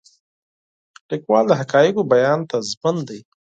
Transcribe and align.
لیکوال 1.09 1.45
د 1.47 1.53
حقایقو 1.61 2.09
بیان 2.13 2.39
ته 2.49 2.57
ژمن 2.69 2.95
دی. 3.07 3.19